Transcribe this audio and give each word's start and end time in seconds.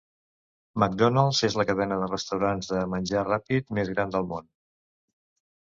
McDonald's 0.83 1.41
és 1.47 1.57
la 1.61 1.65
cadena 1.73 1.99
de 2.05 2.09
restaurants 2.13 2.71
de 2.73 2.81
menjar 2.95 3.25
ràpid 3.29 3.71
més 3.81 3.95
gran 3.95 4.19
del 4.19 4.29
món. 4.35 4.51